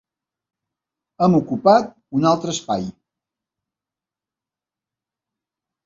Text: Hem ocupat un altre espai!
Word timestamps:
Hem 1.25 1.35
ocupat 1.41 1.93
un 2.21 2.27
altre 2.31 2.55
espai! 2.57 2.89